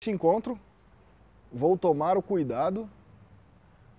[0.00, 0.60] Nesse encontro,
[1.50, 2.88] vou tomar o cuidado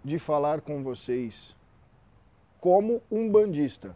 [0.06, 1.56] de falar com vocês
[2.62, 3.96] como um bandista,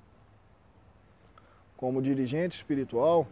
[1.77, 3.27] como dirigente espiritual,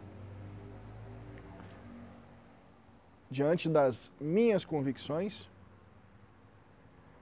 [3.30, 5.50] diante das minhas convicções,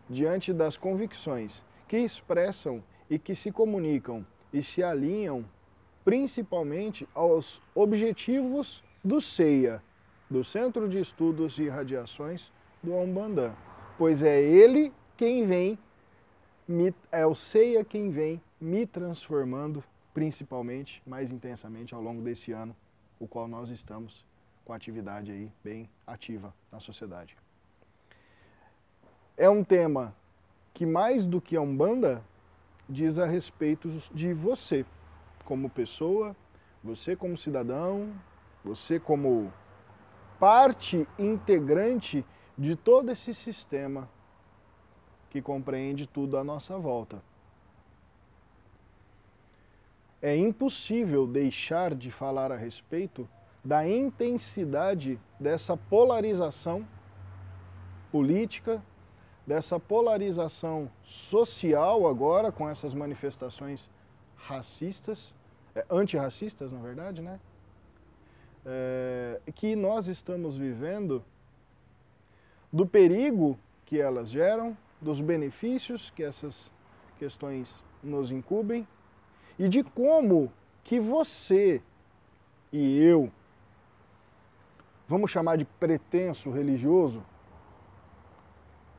[0.09, 5.45] diante das convicções que expressam e que se comunicam e se alinham
[6.05, 9.83] principalmente aos objetivos do CEIA,
[10.31, 12.53] do Centro de Estudos e Radiações
[12.83, 13.55] do Umbanda,
[13.97, 15.79] pois é ele quem vem,
[16.67, 22.75] me, é o CEIA quem vem me transformando principalmente, mais intensamente ao longo desse ano,
[23.21, 24.25] o qual nós estamos
[24.65, 27.37] com atividade aí bem ativa na sociedade.
[29.37, 30.15] É um tema
[30.75, 32.23] que mais do que a Umbanda
[32.89, 34.85] diz a respeito de você
[35.45, 36.37] como pessoa,
[36.83, 38.13] você como cidadão,
[38.65, 39.53] você como
[40.39, 42.25] parte integrante
[42.57, 44.09] de todo esse sistema
[45.31, 47.23] que compreende tudo à nossa volta.
[50.21, 53.29] É impossível deixar de falar a respeito
[53.65, 56.87] da intensidade dessa polarização
[58.11, 58.83] política,
[59.47, 63.89] dessa polarização social agora com essas manifestações
[64.37, 65.35] racistas,
[65.75, 67.39] é, antirracistas na verdade, né?
[68.71, 71.25] É, que nós estamos vivendo
[72.71, 76.71] do perigo que elas geram, dos benefícios que essas
[77.19, 78.87] questões nos incumbem
[79.59, 80.53] e de como
[80.85, 81.81] que você
[82.71, 83.33] e eu
[85.09, 87.25] vamos chamar de pretenso religioso,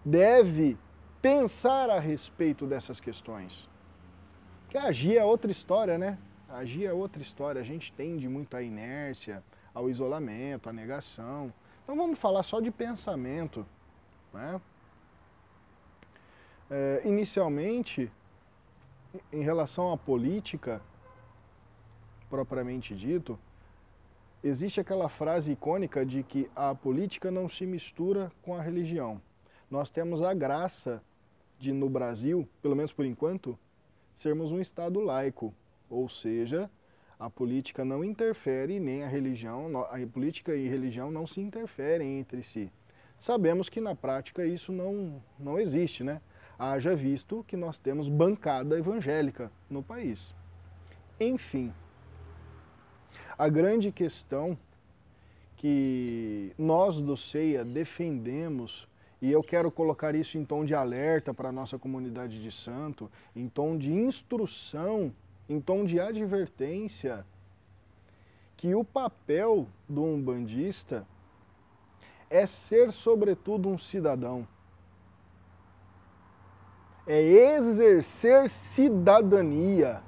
[0.04, 0.76] deve
[1.22, 3.70] pensar a respeito dessas questões.
[4.70, 6.18] Que agir é outra história, né?
[6.50, 7.62] Agir é outra história.
[7.62, 11.54] A gente tende muito à inércia, ao isolamento, à negação.
[11.84, 13.66] Então vamos falar só de pensamento.
[14.34, 14.62] Né?
[16.70, 18.12] É, inicialmente,
[19.32, 20.82] em relação à política,
[22.30, 23.40] propriamente dito,
[24.42, 29.22] Existe aquela frase icônica de que a política não se mistura com a religião.
[29.70, 31.04] Nós temos a graça
[31.60, 33.60] de, no Brasil, pelo menos por enquanto,
[34.16, 35.54] sermos um Estado laico,
[35.90, 36.72] ou seja,
[37.20, 42.42] a política não interfere nem a religião, a política e religião não se interferem entre
[42.42, 42.72] si.
[43.18, 46.22] Sabemos que na prática isso não, não existe, né?
[46.58, 50.34] Haja visto que nós temos bancada evangélica no país.
[51.20, 51.74] Enfim,
[53.38, 54.58] a grande questão
[55.58, 58.88] que nós do CEIA defendemos,
[59.22, 63.12] e eu quero colocar isso em tom de alerta para a nossa comunidade de santo,
[63.36, 65.14] em tom de instrução,
[65.50, 67.26] em tom de advertência,
[68.56, 71.06] que o papel do umbandista
[72.30, 74.48] é ser, sobretudo, um cidadão.
[77.08, 80.04] É exercer cidadania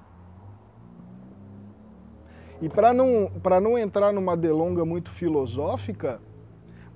[2.62, 3.32] e para não,
[3.62, 6.22] não entrar numa delonga muito filosófica,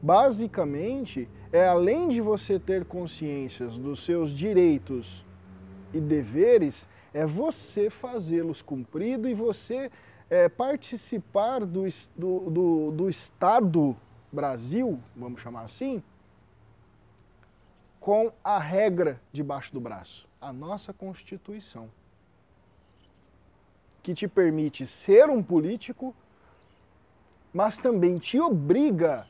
[0.01, 5.25] basicamente é além de você ter consciências dos seus direitos
[5.91, 9.89] e deveres, é você fazê-los cumprido e você
[10.29, 13.95] é, participar do, do, do, do Estado
[14.29, 16.03] Brasil, vamos chamar assim,
[18.01, 21.89] com a regra debaixo do braço, a nossa Constituição
[24.03, 26.13] que te permite ser um político,
[27.53, 29.25] mas também te obriga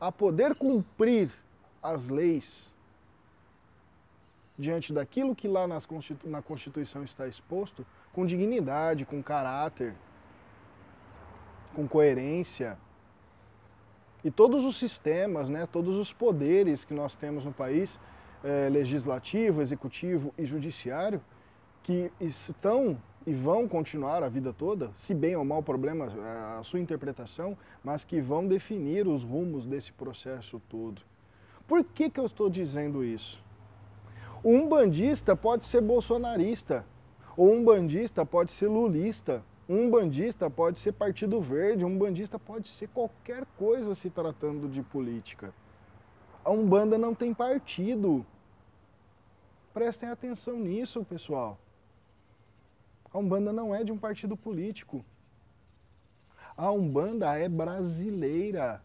[0.00, 1.30] a poder cumprir
[1.80, 2.68] as leis
[4.58, 9.94] diante daquilo que lá Constitu na Constituição está exposto, com dignidade, com caráter,
[11.74, 12.76] com coerência.
[14.24, 17.98] E todos os sistemas, né, todos os poderes que nós temos no país,
[18.42, 21.20] é, legislativo, executivo e judiciário,
[21.84, 26.62] que estão e vão continuar a vida toda, se bem ou mal problema é, a
[26.62, 31.02] sua interpretação, mas que vão definir os rumos desse processo todo.
[31.66, 33.40] Por que, que eu estou dizendo isso?
[34.44, 36.86] Um bandista pode ser bolsonarista,
[37.36, 42.68] ou um bandista pode ser lulista, um bandista pode ser Partido Verde, um bandista pode
[42.68, 45.52] ser qualquer coisa se tratando de política.
[46.44, 48.24] A Umbanda não tem partido.
[49.74, 51.58] Prestem atenção nisso, pessoal.
[53.12, 55.04] A Umbanda não é de um partido político.
[56.56, 58.82] A Umbanda é brasileira.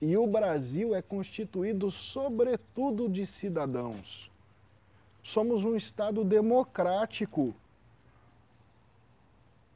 [0.00, 4.30] E o Brasil é constituído sobretudo de cidadãos.
[5.26, 7.52] Somos um Estado democrático.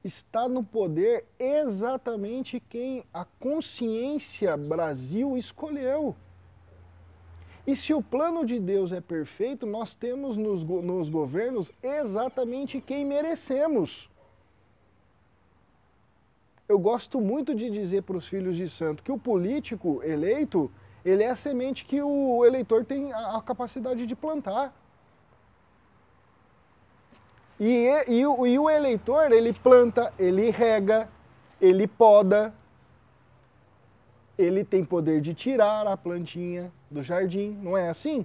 [0.05, 6.14] está no poder exatamente quem a consciência Brasil escolheu.
[7.67, 13.05] E se o plano de Deus é perfeito, nós temos nos, nos governos exatamente quem
[13.05, 14.08] merecemos.
[16.69, 20.70] Eu gosto muito de dizer para os filhos de santo que o político eleito,
[21.05, 24.80] ele é a semente que o eleitor tem a, a capacidade de plantar.
[27.61, 27.67] E,
[28.09, 31.07] e, e, o, e o eleitor, ele planta, ele rega,
[31.61, 32.55] ele poda,
[34.39, 38.25] ele tem poder de tirar a plantinha do jardim, não é assim?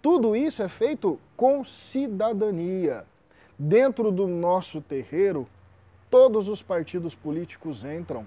[0.00, 3.04] Tudo isso é feito com cidadania.
[3.58, 5.46] Dentro do nosso terreiro,
[6.10, 8.26] todos os partidos políticos entram,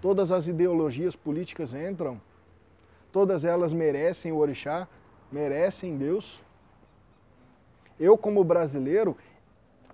[0.00, 2.20] todas as ideologias políticas entram,
[3.10, 4.86] todas elas merecem o orixá,
[5.32, 6.38] merecem Deus.
[7.98, 9.16] Eu, como brasileiro,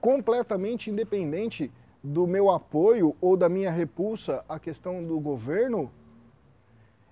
[0.05, 1.73] completamente independente
[2.03, 5.91] do meu apoio ou da minha repulsa à questão do governo,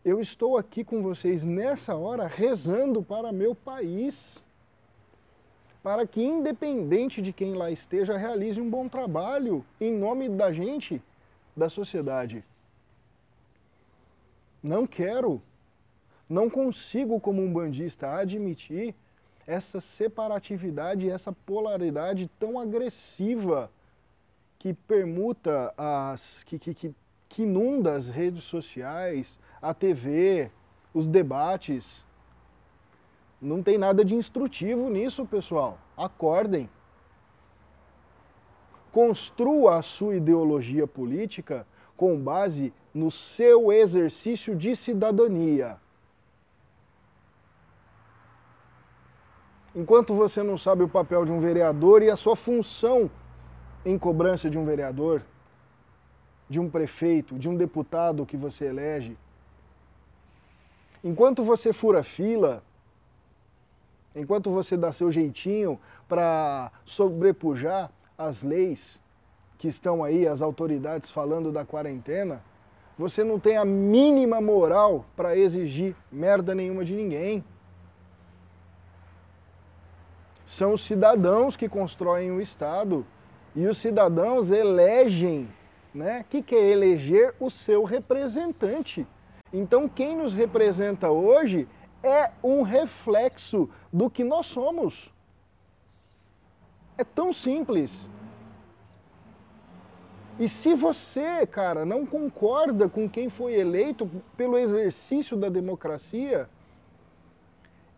[0.05, 4.45] eu estou aqui com vocês nessa hora rezando para meu país,
[5.83, 11.01] para que, independente de quem lá esteja, realize um bom trabalho em nome da gente,
[11.57, 12.45] da sociedade.
[14.63, 15.41] Não quero,
[16.29, 18.95] não consigo, como um bandista, admitir
[19.47, 23.71] essa separatividade, essa polaridade tão agressiva
[24.59, 26.45] que permuta as.
[26.45, 26.95] que, que, que,
[27.29, 30.51] que inunda as redes sociais, a TV,
[30.95, 32.05] os debates.
[33.41, 35.79] Não tem nada de instrutivo nisso, pessoal.
[35.97, 36.71] Acordem.
[38.93, 41.67] Construa a sua ideologia política
[41.97, 45.79] com base no seu exercício de cidadania.
[49.75, 53.11] Enquanto você não sabe o papel de um vereador e a sua função
[53.85, 55.23] em cobrança de um vereador,
[56.49, 59.17] de um prefeito, de um deputado que você elege,
[61.03, 62.63] enquanto você fura fila,
[64.15, 69.01] enquanto você dá seu jeitinho para sobrepujar as leis
[69.59, 72.43] que estão aí, as autoridades falando da quarentena,
[72.99, 77.43] você não tem a mínima moral para exigir merda nenhuma de ninguém.
[80.53, 83.07] São os cidadãos que constroem o Estado
[83.57, 85.49] e os cidadãos elegem,
[85.95, 86.27] né?
[86.29, 89.07] Que, que é eleger o seu representante?
[89.51, 91.67] Então, quem nos representa hoje
[92.03, 95.11] é um reflexo do que nós somos.
[96.99, 98.07] É tão simples.
[100.39, 104.07] E se você, cara, não concorda com quem foi eleito
[104.37, 106.47] pelo exercício da democracia,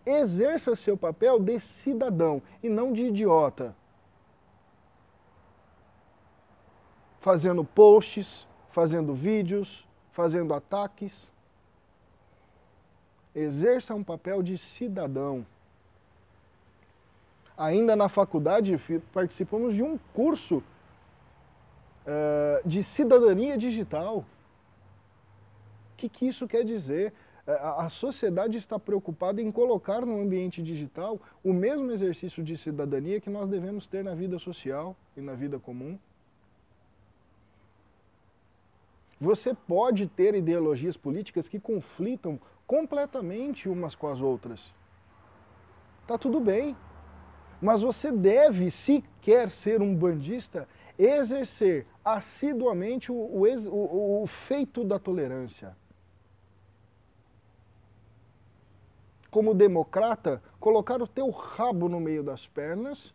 [0.06, 3.74] exerça seu papel de cidadão e não de idiota.
[7.20, 11.30] Fazendo posts, fazendo vídeos, fazendo ataques.
[13.34, 15.46] Exerça um papel de cidadão.
[17.56, 18.78] Ainda na faculdade
[19.12, 20.62] participamos de um curso
[22.04, 24.18] uh, de cidadania digital.
[24.18, 27.12] O que, que isso quer dizer?
[27.46, 33.20] É, a sociedade está preocupada em colocar no ambiente digital o mesmo exercício de cidadania
[33.20, 35.98] que nós devemos ter na vida social e na vida comum.
[39.20, 44.74] Você pode ter ideologias políticas que conflitam completamente umas com as outras.
[46.06, 46.74] Tá tudo bem.
[47.60, 54.84] Mas você deve, se quer ser um bandista, exercer assiduamente o, o, o, o feito
[54.84, 55.74] da tolerância
[59.34, 63.12] como democrata, colocar o teu rabo no meio das pernas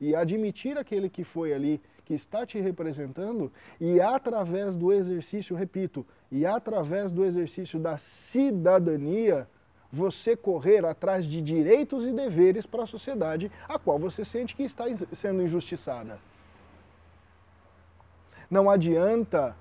[0.00, 6.06] e admitir aquele que foi ali, que está te representando, e através do exercício, repito,
[6.32, 9.46] e através do exercício da cidadania,
[9.92, 14.62] você correr atrás de direitos e deveres para a sociedade a qual você sente que
[14.62, 16.18] está sendo injustiçada.
[18.50, 19.54] Não adianta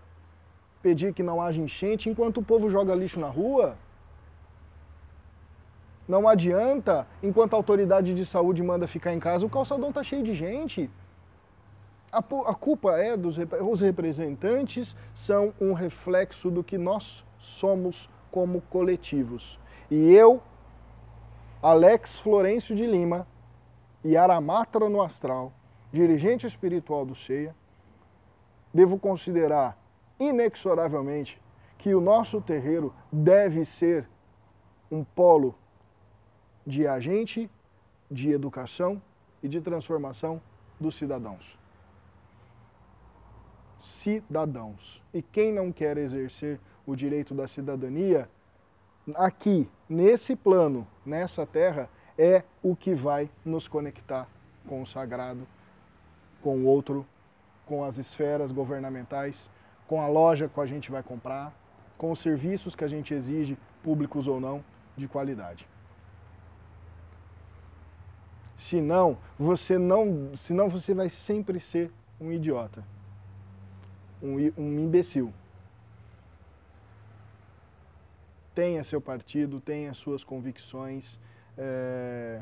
[0.82, 3.78] pedir que não haja enchente enquanto o povo joga lixo na rua
[6.10, 10.24] não adianta, enquanto a autoridade de saúde manda ficar em casa, o calçadão está cheio
[10.24, 10.90] de gente.
[12.12, 18.60] A, a culpa é dos os representantes, são um reflexo do que nós somos como
[18.60, 19.60] coletivos.
[19.92, 20.42] E eu,
[21.62, 23.28] Alex Florencio de Lima,
[24.04, 25.54] e Aramatra no Astral,
[25.94, 27.56] dirigente espiritual do CEIA,
[28.74, 29.78] devo considerar
[30.20, 31.40] inexoravelmente
[31.78, 34.10] que o nosso terreiro deve ser
[34.90, 35.54] um polo
[36.66, 37.50] de agente
[38.10, 39.02] de educação
[39.42, 40.42] e de transformação
[40.80, 41.58] dos cidadãos.
[43.82, 45.02] cidadãos.
[45.14, 48.30] E quem não quer exercer o direito da cidadania,
[49.16, 54.28] aqui, nesse plano, nessa terra, é o que vai nos conectar
[54.68, 55.48] com o sagrado,
[56.42, 57.06] com o outro,
[57.66, 59.50] com as esferas governamentais,
[59.88, 61.54] com a loja que a gente vai comprar,
[61.98, 64.64] com os serviços que a gente exige, públicos ou não,
[64.98, 65.68] de qualidade.
[68.60, 71.90] Senão, você não, senão você vai sempre ser
[72.20, 72.84] um idiota,
[74.22, 75.34] um, um imbecil.
[78.54, 81.18] Tenha seu partido, tenha suas convicções,
[81.58, 82.42] é,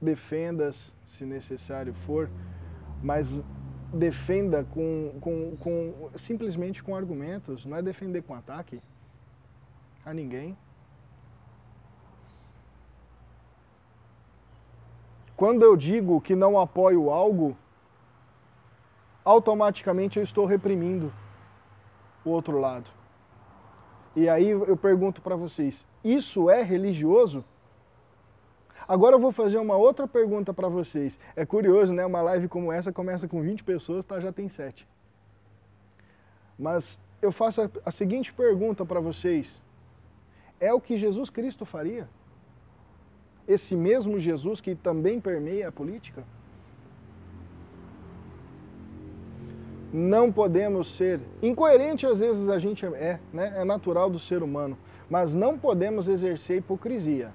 [0.00, 2.30] defenda-as se necessário for,
[3.02, 3.28] mas
[3.92, 8.80] defenda com, com, com, simplesmente com argumentos, não é defender com ataque
[10.06, 10.56] a ninguém.
[15.36, 17.56] Quando eu digo que não apoio algo,
[19.24, 21.12] automaticamente eu estou reprimindo
[22.24, 22.90] o outro lado.
[24.14, 27.44] E aí eu pergunto para vocês: isso é religioso?
[28.86, 31.18] Agora eu vou fazer uma outra pergunta para vocês.
[31.34, 32.04] É curioso, né?
[32.04, 34.20] Uma live como essa começa com 20 pessoas, tá?
[34.20, 34.86] Já tem 7.
[36.58, 39.60] Mas eu faço a, a seguinte pergunta para vocês:
[40.60, 42.08] é o que Jesus Cristo faria?
[43.46, 46.24] Esse mesmo Jesus que também permeia a política?
[49.92, 53.52] Não podemos ser incoerente, às vezes a gente é, né?
[53.56, 54.76] é natural do ser humano,
[55.08, 57.32] mas não podemos exercer hipocrisia.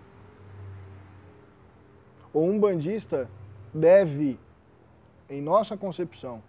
[2.33, 3.29] Ou um bandista
[3.73, 4.37] deve,
[5.29, 6.43] em nossa concepção,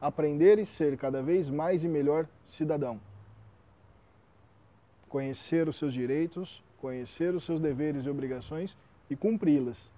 [0.00, 3.00] aprender e ser cada vez mais e melhor cidadão.
[5.08, 8.76] Conhecer os seus direitos, conhecer os seus deveres e obrigações
[9.08, 9.88] e cumpri-las.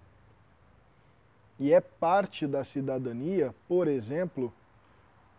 [1.58, 4.52] E é parte da cidadania, por exemplo,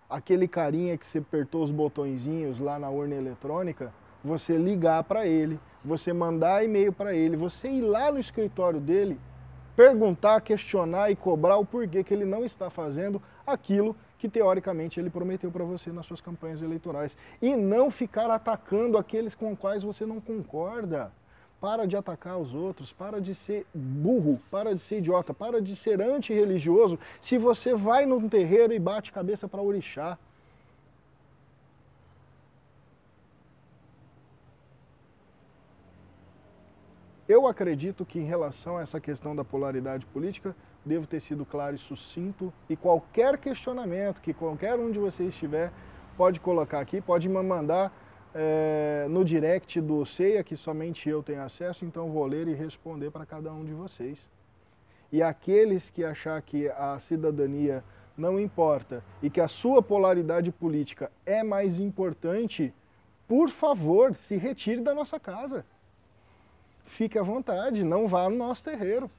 [0.10, 5.60] aquele carinha que você apertou os botõezinhos lá na urna eletrônica, você ligar para ele,
[5.84, 9.20] você mandar e-mail para ele, você ir lá no escritório dele,
[9.76, 15.10] perguntar, questionar e cobrar o porquê que ele não está fazendo aquilo que teoricamente ele
[15.10, 17.16] prometeu para você nas suas campanhas eleitorais.
[17.40, 21.12] E não ficar atacando aqueles com os quais você não concorda.
[21.60, 25.76] Para de atacar os outros, para de ser burro, para de ser idiota, para de
[25.76, 30.18] ser antirreligioso se você vai num terreiro e bate cabeça para orixá.
[37.28, 41.76] Eu acredito que em relação a essa questão da polaridade política, devo ter sido claro
[41.76, 45.72] e sucinto e qualquer questionamento que qualquer um de vocês tiver,
[46.16, 47.92] pode colocar aqui, pode me mandar
[48.38, 53.10] é, no direct do CEIA, que somente eu tenho acesso, então vou ler e responder
[53.10, 54.20] para cada um de vocês.
[55.10, 57.82] E aqueles que achar que a cidadania
[58.18, 62.74] não importa e que a sua polaridade política é mais importante,
[63.26, 65.66] por favor, se retire da nossa casa.
[66.84, 69.10] Fique à vontade, não vá no nosso terreiro.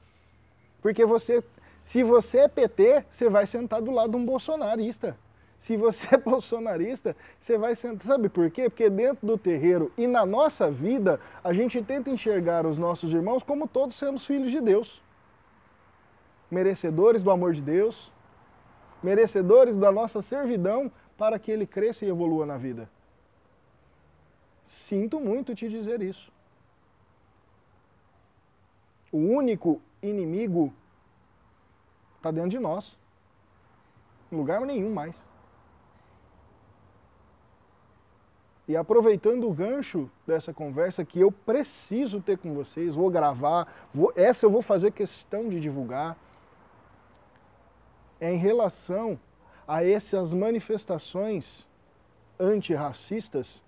[0.79, 1.43] Porque você,
[1.83, 5.17] se você é PT, você vai sentar do lado de um bolsonarista.
[5.59, 8.07] Se você é bolsonarista, você vai sentar.
[8.07, 8.69] Sabe por quê?
[8.69, 13.43] Porque dentro do terreiro e na nossa vida, a gente tenta enxergar os nossos irmãos
[13.43, 15.01] como todos sendo filhos de Deus.
[16.49, 18.11] Merecedores do amor de Deus,
[19.03, 22.89] merecedores da nossa servidão para que ele cresça e evolua na vida.
[24.65, 26.31] Sinto muito te dizer isso.
[29.11, 30.73] O único inimigo
[32.17, 32.97] está dentro de nós.
[34.31, 35.26] Em lugar nenhum mais.
[38.67, 44.11] E aproveitando o gancho dessa conversa que eu preciso ter com vocês, vou gravar, vou,
[44.15, 46.17] essa eu vou fazer questão de divulgar,
[48.19, 49.17] é em relação
[49.65, 51.65] a essas manifestações
[52.39, 53.61] antirracistas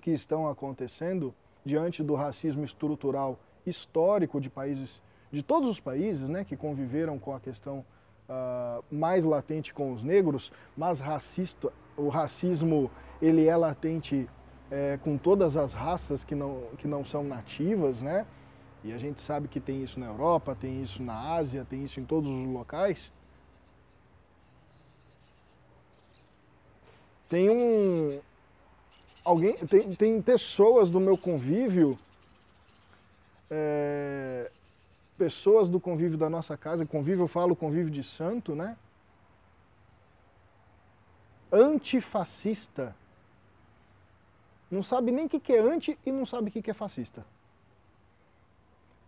[0.00, 1.34] que estão acontecendo
[1.64, 7.34] diante do racismo estrutural histórico de países, de todos os países né, que conviveram com
[7.34, 7.84] a questão
[8.28, 12.90] uh, mais latente com os negros, mas racista, o racismo
[13.20, 14.28] ele é latente
[14.70, 18.26] é, com todas as raças que não, que não são nativas, né?
[18.82, 22.00] E a gente sabe que tem isso na Europa, tem isso na Ásia, tem isso
[22.00, 23.12] em todos os locais.
[27.28, 28.20] Tem um.
[29.24, 31.98] Alguém, tem, tem pessoas do meu convívio,
[33.50, 34.50] é,
[35.16, 38.76] pessoas do convívio da nossa casa, convívio eu falo convívio de santo, né?
[41.50, 42.94] Antifascista
[44.74, 47.24] não sabe nem o que é anti e não sabe o que é fascista.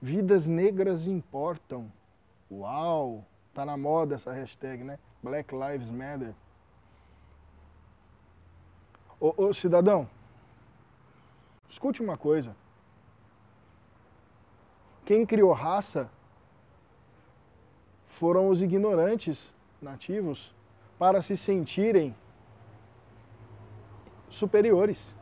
[0.00, 1.90] Vidas negras importam.
[2.48, 3.24] Uau!
[3.52, 4.98] Tá na moda essa hashtag, né?
[5.20, 6.34] Black Lives Matter.
[9.18, 10.08] Ô, ô cidadão,
[11.68, 12.54] escute uma coisa.
[15.04, 16.08] Quem criou raça
[18.06, 20.54] foram os ignorantes nativos
[20.96, 22.14] para se sentirem
[24.28, 25.15] superiores.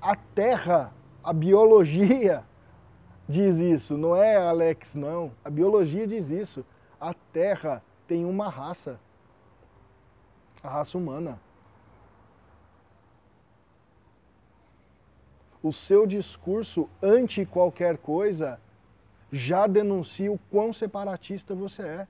[0.00, 2.44] A terra, a biologia
[3.28, 5.32] diz isso, não é Alex não.
[5.44, 6.64] A biologia diz isso.
[7.00, 8.98] A terra tem uma raça.
[10.62, 11.40] A raça humana.
[15.62, 18.60] O seu discurso anti qualquer coisa
[19.30, 22.08] já denuncia o quão separatista você é.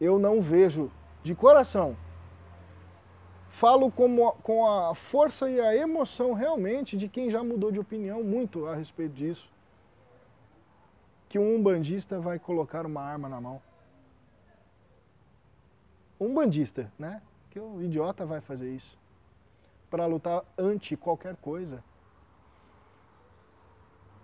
[0.00, 1.96] Eu não vejo, de coração,
[3.50, 8.22] falo com, com a força e a emoção realmente de quem já mudou de opinião
[8.22, 9.50] muito a respeito disso.
[11.28, 13.60] Que um bandista vai colocar uma arma na mão.
[16.18, 17.20] Um bandista, né?
[17.50, 18.98] Que o idiota vai fazer isso
[19.90, 21.82] para lutar ante qualquer coisa.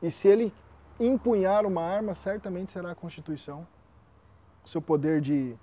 [0.03, 0.53] E se ele
[1.01, 3.67] empunhar uma arma, certamente será a Constituição.
[4.65, 5.57] Seu poder de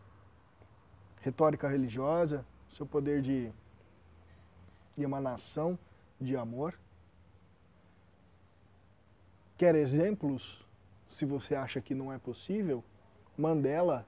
[1.21, 3.51] retórica religiosa, seu poder de,
[4.97, 5.77] de emanação
[6.19, 6.77] de amor.
[9.57, 10.65] Quer exemplos?
[11.09, 12.83] Se você acha que não é possível,
[13.37, 14.05] Mandela,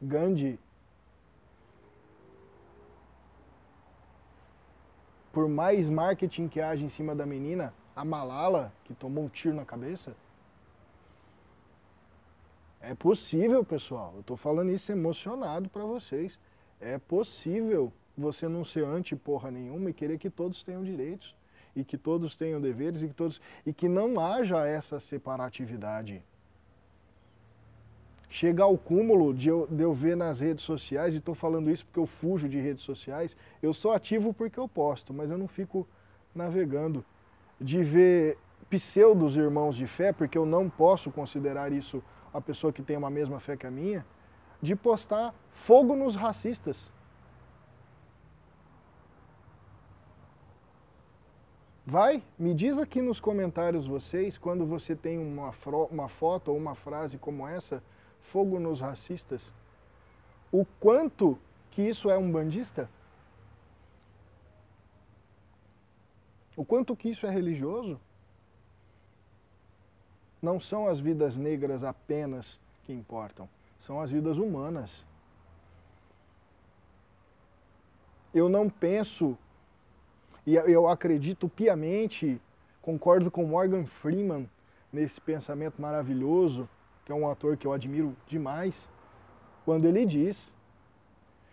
[0.00, 0.58] Gandhi,
[5.32, 9.54] por mais marketing que haja em cima da menina, a Malala, que tomou um tiro
[9.54, 10.16] na cabeça,
[12.80, 14.12] é possível, pessoal.
[14.14, 16.38] Eu estou falando isso emocionado para vocês.
[16.80, 21.36] É possível você não ser anti porra nenhuma e querer que todos tenham direitos
[21.74, 26.22] e que todos tenham deveres e que todos e que não haja essa separatividade
[28.28, 31.84] chega ao cúmulo de eu, de eu ver nas redes sociais, e estou falando isso
[31.86, 35.48] porque eu fujo de redes sociais, eu sou ativo porque eu posto, mas eu não
[35.48, 35.88] fico
[36.34, 37.04] navegando,
[37.60, 38.36] de ver
[38.68, 43.10] pseudos irmãos de fé, porque eu não posso considerar isso a pessoa que tem uma
[43.10, 44.04] mesma fé que a minha,
[44.60, 46.90] de postar fogo nos racistas.
[51.86, 55.54] Vai, me diz aqui nos comentários vocês, quando você tem uma,
[55.90, 57.82] uma foto ou uma frase como essa,
[58.20, 59.52] fogo nos racistas,
[60.52, 61.38] o quanto
[61.70, 62.90] que isso é um bandista?
[66.56, 68.00] O quanto que isso é religioso?
[70.40, 73.48] Não são as vidas negras apenas que importam,
[73.78, 75.04] são as vidas humanas.
[78.32, 79.36] Eu não penso,
[80.46, 82.40] e eu acredito piamente,
[82.80, 84.48] concordo com Morgan Freeman
[84.92, 86.68] nesse pensamento maravilhoso,
[87.04, 88.88] que é um ator que eu admiro demais,
[89.64, 90.52] quando ele diz: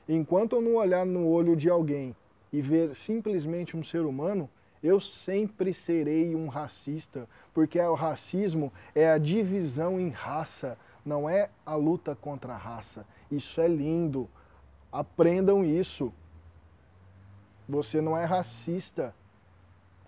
[0.08, 2.16] enquanto eu não olhar no olho de alguém
[2.52, 4.50] e ver simplesmente um ser humano,
[4.86, 11.50] eu sempre serei um racista, porque o racismo é a divisão em raça, não é
[11.66, 13.04] a luta contra a raça.
[13.32, 14.30] Isso é lindo.
[14.92, 16.14] Aprendam isso.
[17.68, 19.14] Você não é racista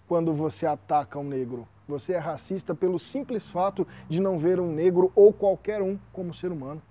[0.08, 1.68] quando você ataca um negro.
[1.88, 6.36] Você é racista pelo simples fato de não ver um negro ou qualquer um como
[6.36, 6.84] ser humano.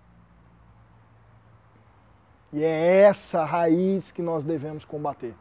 [2.53, 5.35] E é essa raiz que nós devemos combater.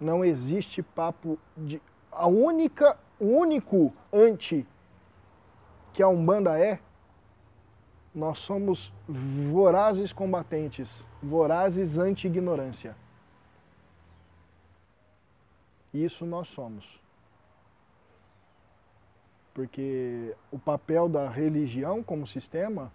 [0.00, 1.80] Não existe papo de.
[2.10, 4.66] A única, o único anti
[5.92, 6.78] que a Umbanda é,
[8.14, 12.96] nós somos vorazes combatentes, vorazes anti-ignorância.
[15.92, 17.00] Isso nós somos.
[19.54, 22.92] Porque o papel da religião como sistema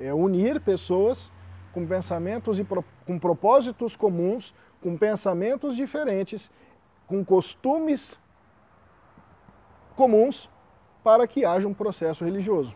[0.00, 1.30] é unir pessoas
[1.72, 6.50] com pensamentos e pro, com propósitos comuns, com pensamentos diferentes,
[7.06, 8.18] com costumes
[9.94, 10.50] comuns
[11.02, 12.74] para que haja um processo religioso.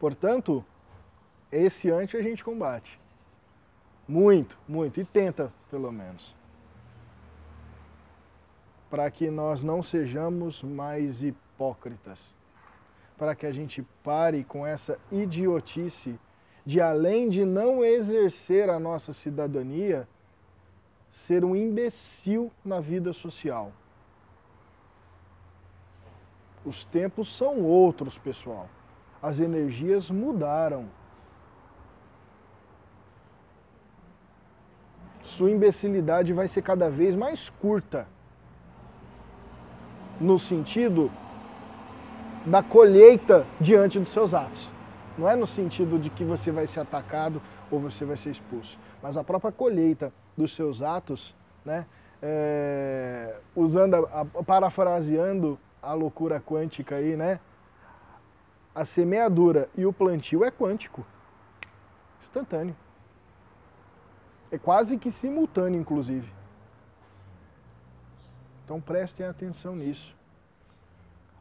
[0.00, 0.64] Portanto,
[1.50, 2.98] esse antes a gente combate.
[4.06, 5.00] Muito, muito.
[5.00, 6.34] E tenta, pelo menos.
[8.88, 12.34] Para que nós não sejamos mais hipócritas.
[13.16, 16.18] Para que a gente pare com essa idiotice
[16.68, 20.06] de, além de não exercer a nossa cidadania,
[21.10, 23.72] ser um imbecil na vida social.
[26.66, 28.68] Os tempos são outros, pessoal.
[29.22, 30.90] As energias mudaram.
[35.22, 38.06] sua imbecilidade vai ser cada vez mais curta.
[40.20, 41.10] no sentido
[42.44, 44.77] da colheita diante dos seus atos.
[45.18, 48.78] Não é no sentido de que você vai ser atacado ou você vai ser expulso,
[49.02, 51.86] mas a própria colheita dos seus atos, né?
[52.22, 57.40] É, usando, a, a, parafraseando a loucura quântica aí, né?
[58.72, 61.04] A semeadura e o plantio é quântico,
[62.20, 62.76] instantâneo.
[64.52, 66.32] É quase que simultâneo, inclusive.
[68.64, 70.16] Então prestem atenção nisso.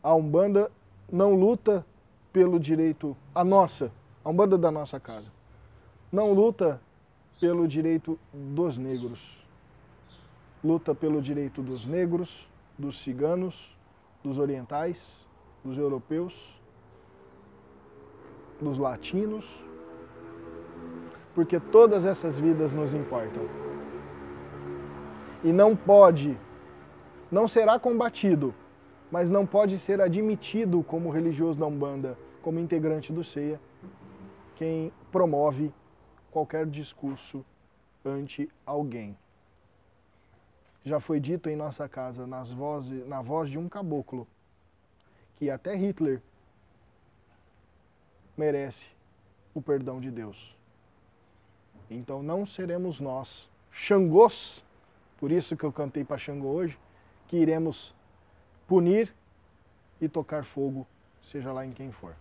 [0.01, 0.71] A Umbanda
[1.11, 1.85] não luta
[2.37, 3.91] pelo direito, a nossa,
[4.23, 5.25] a Umbanda da nossa casa,
[6.11, 6.79] não luta
[7.39, 9.43] pelo direito dos negros.
[10.63, 12.47] Luta pelo direito dos negros,
[12.77, 13.75] dos ciganos,
[14.23, 15.25] dos orientais,
[15.65, 16.61] dos europeus,
[18.61, 19.43] dos latinos,
[21.33, 23.45] porque todas essas vidas nos importam.
[25.43, 26.37] E não pode,
[27.31, 28.53] não será combatido,
[29.11, 32.15] mas não pode ser admitido como religioso da Umbanda,
[32.47, 33.59] como integrante do CEIA,
[34.55, 35.69] quem promove
[36.31, 37.43] qualquer discurso
[38.05, 39.17] ante alguém.
[40.85, 44.25] Já foi dito em nossa casa, nas vozes, na voz de um caboclo,
[45.35, 46.21] que até Hitler
[48.37, 48.87] merece
[49.53, 50.55] o perdão de Deus.
[51.89, 54.63] Então não seremos nós, Xangôs,
[55.17, 56.79] por isso que eu cantei para Xangô hoje,
[57.27, 57.93] que iremos
[58.65, 59.13] punir
[59.99, 60.87] e tocar fogo,
[61.21, 62.15] seja lá em quem for.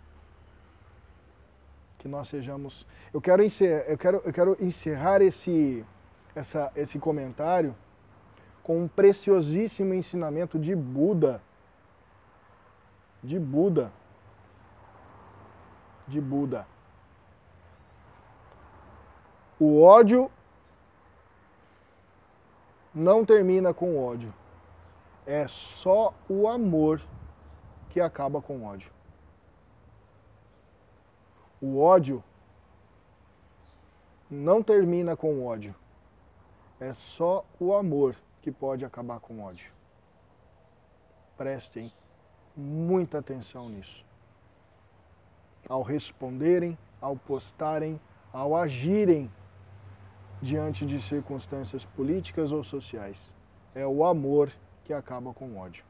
[1.98, 2.86] Que nós sejamos.
[3.12, 5.84] Eu quero encerrar, eu quero, eu quero encerrar esse,
[6.34, 7.74] essa, esse comentário
[8.62, 11.40] com um preciosíssimo ensinamento de Buda.
[13.22, 13.92] De Buda.
[16.06, 16.66] De Buda.
[19.58, 20.30] O ódio
[22.94, 24.32] não termina com ódio.
[25.26, 27.00] É só o amor
[27.90, 28.95] que acaba com ódio.
[31.60, 32.22] O ódio
[34.30, 35.74] não termina com o ódio.
[36.78, 39.72] É só o amor que pode acabar com o ódio.
[41.36, 41.92] Prestem
[42.56, 44.04] muita atenção nisso.
[45.68, 48.00] Ao responderem, ao postarem,
[48.32, 49.30] ao agirem
[50.40, 53.34] diante de circunstâncias políticas ou sociais.
[53.74, 54.52] É o amor
[54.84, 55.84] que acaba com o ódio.